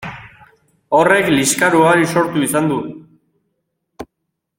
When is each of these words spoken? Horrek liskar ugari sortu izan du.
Horrek 0.99 1.27
liskar 1.33 1.77
ugari 1.81 2.09
sortu 2.13 2.41
izan 2.47 2.71
du. 2.73 2.79